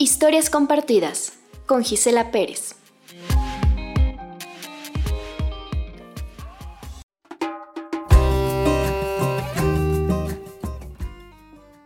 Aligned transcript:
Historias 0.00 0.48
compartidas 0.48 1.36
con 1.66 1.82
Gisela 1.82 2.30
Pérez. 2.30 2.76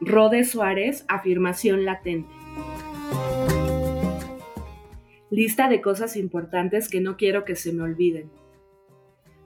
Rode 0.03 0.45
Suárez, 0.45 1.07
afirmación 1.09 1.87
latente. 1.87 2.29
Lista 5.31 5.71
de 5.71 5.81
cosas 5.81 6.19
importantes 6.19 6.91
que 6.91 7.01
no 7.01 7.17
quiero 7.17 7.47
que 7.47 7.57
se 7.57 7.73
me 7.73 7.83
olviden. 7.83 8.31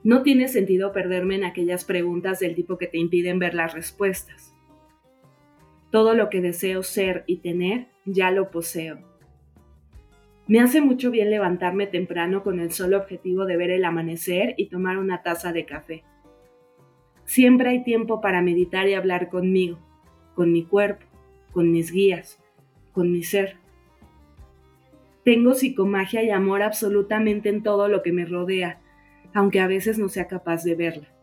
No 0.03 0.23
tiene 0.23 0.49
sentido 0.49 0.91
perderme 0.91 1.35
en 1.35 1.45
aquellas 1.45 1.85
preguntas 1.85 2.39
del 2.39 2.53
tipo 2.53 2.77
que 2.77 2.87
te 2.87 2.97
impiden 2.97 3.39
ver 3.39 3.53
las 3.53 3.73
respuestas. 3.73 4.56
Todo 5.91 6.13
lo 6.13 6.29
que 6.29 6.41
deseo 6.41 6.83
ser 6.83 7.23
y 7.27 7.37
tener, 7.37 7.87
ya 8.05 8.31
lo 8.31 8.51
poseo. 8.51 8.99
Me 10.47 10.61
hace 10.61 10.79
mucho 10.81 11.11
bien 11.11 11.29
levantarme 11.29 11.87
temprano 11.87 12.41
con 12.41 12.59
el 12.59 12.71
solo 12.71 12.97
objetivo 12.97 13.45
de 13.45 13.57
ver 13.57 13.69
el 13.69 13.83
amanecer 13.83 14.53
y 14.57 14.67
tomar 14.67 14.97
una 14.97 15.21
taza 15.21 15.51
de 15.51 15.65
café. 15.65 16.03
Siempre 17.25 17.69
hay 17.69 17.83
tiempo 17.83 18.21
para 18.21 18.41
meditar 18.41 18.87
y 18.87 18.93
hablar 18.93 19.27
conmigo, 19.27 19.77
con 20.35 20.53
mi 20.53 20.63
cuerpo, 20.63 21.05
con 21.51 21.71
mis 21.71 21.91
guías, 21.91 22.41
con 22.93 23.11
mi 23.11 23.23
ser. 23.23 23.57
Tengo 25.25 25.53
psicomagia 25.53 26.23
y 26.23 26.29
amor 26.29 26.61
absolutamente 26.61 27.49
en 27.49 27.63
todo 27.63 27.89
lo 27.89 28.01
que 28.01 28.13
me 28.13 28.23
rodea, 28.25 28.79
aunque 29.33 29.59
a 29.59 29.67
veces 29.67 29.99
no 29.99 30.07
sea 30.07 30.27
capaz 30.27 30.63
de 30.63 30.75
verla. 30.75 31.16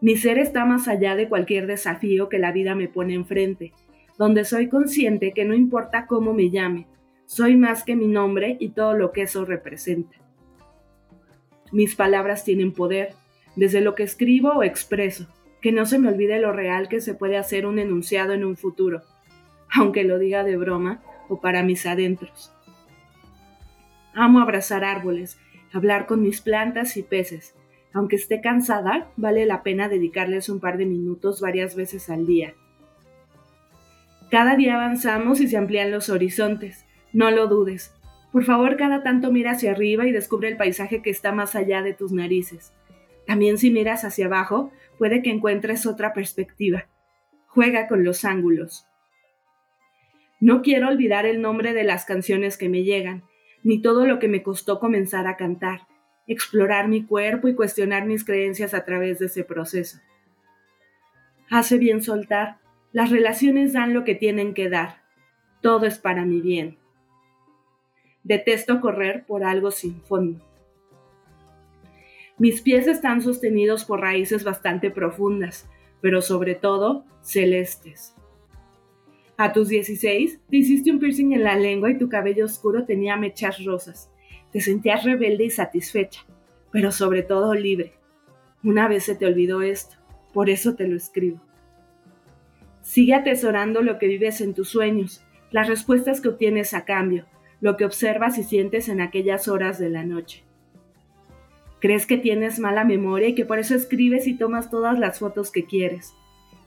Mi 0.00 0.16
ser 0.16 0.38
está 0.38 0.64
más 0.64 0.88
allá 0.88 1.16
de 1.16 1.28
cualquier 1.28 1.66
desafío 1.66 2.28
que 2.28 2.38
la 2.38 2.52
vida 2.52 2.74
me 2.74 2.88
pone 2.88 3.14
enfrente, 3.14 3.72
donde 4.18 4.44
soy 4.44 4.68
consciente 4.68 5.32
que 5.32 5.44
no 5.44 5.54
importa 5.54 6.06
cómo 6.06 6.32
me 6.32 6.50
llame, 6.50 6.86
soy 7.26 7.56
más 7.56 7.82
que 7.82 7.96
mi 7.96 8.06
nombre 8.06 8.56
y 8.60 8.70
todo 8.70 8.94
lo 8.94 9.12
que 9.12 9.22
eso 9.22 9.44
representa. 9.44 10.16
Mis 11.72 11.96
palabras 11.96 12.44
tienen 12.44 12.72
poder, 12.72 13.14
desde 13.56 13.80
lo 13.80 13.94
que 13.94 14.04
escribo 14.04 14.50
o 14.50 14.62
expreso, 14.62 15.26
que 15.60 15.72
no 15.72 15.86
se 15.86 15.98
me 15.98 16.08
olvide 16.08 16.38
lo 16.38 16.52
real 16.52 16.88
que 16.88 17.00
se 17.00 17.14
puede 17.14 17.36
hacer 17.36 17.66
un 17.66 17.78
enunciado 17.78 18.32
en 18.32 18.44
un 18.44 18.56
futuro, 18.56 19.02
aunque 19.74 20.04
lo 20.04 20.18
diga 20.18 20.44
de 20.44 20.56
broma 20.56 21.02
o 21.28 21.40
para 21.40 21.62
mis 21.62 21.86
adentros. 21.86 22.52
Amo 24.14 24.40
abrazar 24.40 24.84
árboles, 24.84 25.38
hablar 25.72 26.06
con 26.06 26.22
mis 26.22 26.40
plantas 26.40 26.96
y 26.96 27.02
peces. 27.02 27.54
Aunque 27.96 28.16
esté 28.16 28.42
cansada, 28.42 29.10
vale 29.16 29.46
la 29.46 29.62
pena 29.62 29.88
dedicarles 29.88 30.50
un 30.50 30.60
par 30.60 30.76
de 30.76 30.84
minutos 30.84 31.40
varias 31.40 31.74
veces 31.74 32.10
al 32.10 32.26
día. 32.26 32.52
Cada 34.30 34.54
día 34.54 34.74
avanzamos 34.74 35.40
y 35.40 35.48
se 35.48 35.56
amplían 35.56 35.90
los 35.90 36.10
horizontes. 36.10 36.84
No 37.14 37.30
lo 37.30 37.46
dudes. 37.46 37.94
Por 38.32 38.44
favor, 38.44 38.76
cada 38.76 39.02
tanto 39.02 39.32
mira 39.32 39.52
hacia 39.52 39.70
arriba 39.70 40.06
y 40.06 40.12
descubre 40.12 40.46
el 40.48 40.58
paisaje 40.58 41.00
que 41.00 41.08
está 41.08 41.32
más 41.32 41.54
allá 41.54 41.80
de 41.80 41.94
tus 41.94 42.12
narices. 42.12 42.74
También 43.26 43.56
si 43.56 43.70
miras 43.70 44.04
hacia 44.04 44.26
abajo, 44.26 44.70
puede 44.98 45.22
que 45.22 45.30
encuentres 45.30 45.86
otra 45.86 46.12
perspectiva. 46.12 46.88
Juega 47.46 47.88
con 47.88 48.04
los 48.04 48.26
ángulos. 48.26 48.86
No 50.38 50.60
quiero 50.60 50.88
olvidar 50.88 51.24
el 51.24 51.40
nombre 51.40 51.72
de 51.72 51.84
las 51.84 52.04
canciones 52.04 52.58
que 52.58 52.68
me 52.68 52.82
llegan 52.82 53.24
ni 53.64 53.80
todo 53.80 54.06
lo 54.06 54.18
que 54.18 54.28
me 54.28 54.42
costó 54.42 54.80
comenzar 54.80 55.26
a 55.26 55.38
cantar, 55.38 55.86
explorar 56.26 56.88
mi 56.88 57.04
cuerpo 57.04 57.48
y 57.48 57.54
cuestionar 57.54 58.06
mis 58.06 58.24
creencias 58.24 58.74
a 58.74 58.84
través 58.84 59.18
de 59.18 59.26
ese 59.26 59.44
proceso. 59.44 59.98
Hace 61.50 61.78
bien 61.78 62.02
soltar, 62.02 62.58
las 62.92 63.10
relaciones 63.10 63.72
dan 63.72 63.94
lo 63.94 64.04
que 64.04 64.14
tienen 64.14 64.54
que 64.54 64.68
dar, 64.68 65.02
todo 65.60 65.86
es 65.86 65.98
para 65.98 66.24
mi 66.24 66.40
bien. 66.40 66.78
Detesto 68.24 68.80
correr 68.80 69.24
por 69.26 69.44
algo 69.44 69.70
sin 69.70 70.00
fondo. 70.02 70.44
Mis 72.38 72.60
pies 72.60 72.86
están 72.86 73.22
sostenidos 73.22 73.84
por 73.84 74.00
raíces 74.00 74.44
bastante 74.44 74.90
profundas, 74.90 75.68
pero 76.00 76.20
sobre 76.20 76.54
todo 76.54 77.04
celestes. 77.22 78.14
A 79.38 79.52
tus 79.52 79.68
16, 79.68 80.40
te 80.50 80.56
hiciste 80.56 80.90
un 80.90 80.98
piercing 80.98 81.32
en 81.32 81.44
la 81.44 81.56
lengua 81.56 81.90
y 81.90 81.98
tu 81.98 82.08
cabello 82.08 82.46
oscuro 82.46 82.84
tenía 82.84 83.16
mechas 83.16 83.64
rosas. 83.64 84.10
Te 84.52 84.60
sentías 84.60 85.04
rebelde 85.04 85.44
y 85.44 85.50
satisfecha, 85.50 86.24
pero 86.72 86.92
sobre 86.92 87.22
todo 87.22 87.54
libre. 87.54 87.94
Una 88.62 88.88
vez 88.88 89.04
se 89.04 89.14
te 89.14 89.26
olvidó 89.26 89.62
esto, 89.62 89.96
por 90.32 90.50
eso 90.50 90.74
te 90.74 90.88
lo 90.88 90.96
escribo. 90.96 91.40
Sigue 92.82 93.14
atesorando 93.14 93.82
lo 93.82 93.98
que 93.98 94.06
vives 94.06 94.40
en 94.40 94.54
tus 94.54 94.68
sueños, 94.68 95.22
las 95.50 95.68
respuestas 95.68 96.20
que 96.20 96.28
obtienes 96.28 96.74
a 96.74 96.84
cambio, 96.84 97.26
lo 97.60 97.76
que 97.76 97.84
observas 97.84 98.38
y 98.38 98.42
sientes 98.42 98.88
en 98.88 99.00
aquellas 99.00 99.48
horas 99.48 99.78
de 99.78 99.90
la 99.90 100.04
noche. 100.04 100.44
Crees 101.80 102.06
que 102.06 102.16
tienes 102.16 102.58
mala 102.58 102.84
memoria 102.84 103.28
y 103.28 103.34
que 103.34 103.44
por 103.44 103.58
eso 103.58 103.74
escribes 103.74 104.26
y 104.26 104.34
tomas 104.34 104.70
todas 104.70 104.98
las 104.98 105.18
fotos 105.18 105.50
que 105.50 105.66
quieres. 105.66 106.14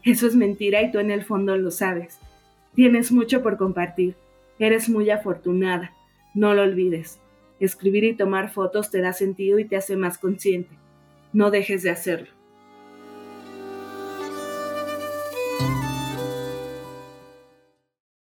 Eso 0.04 0.28
es 0.28 0.36
mentira 0.36 0.82
y 0.82 0.92
tú 0.92 1.00
en 1.00 1.12
el 1.12 1.24
fondo 1.24 1.58
lo 1.58 1.72
sabes. 1.72 2.20
Tienes 2.76 3.12
mucho 3.12 3.42
por 3.42 3.58
compartir. 3.58 4.16
Eres 4.60 4.90
muy 4.90 5.10
afortunada. 5.10 5.94
No 6.34 6.54
lo 6.54 6.62
olvides. 6.62 7.20
Escribir 7.60 8.04
y 8.04 8.16
tomar 8.16 8.52
fotos 8.52 8.90
te 8.90 9.02
da 9.02 9.14
sentido 9.14 9.60
y 9.60 9.66
te 9.66 9.76
hace 9.76 9.96
más 9.96 10.18
consciente. 10.18 10.78
No 11.34 11.52
dejes 11.52 11.84
de 11.84 11.90
hacerlo. 11.90 12.30